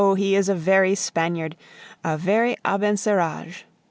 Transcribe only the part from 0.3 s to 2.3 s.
is a very Spaniard, a